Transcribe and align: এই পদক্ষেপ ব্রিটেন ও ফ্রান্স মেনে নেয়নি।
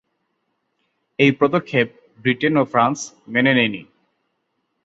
এই 1.19 1.31
পদক্ষেপ 1.39 1.87
ব্রিটেন 2.19 2.53
ও 2.57 2.63
ফ্রান্স 2.71 2.99
মেনে 3.27 3.51
নেয়নি। 3.57 3.81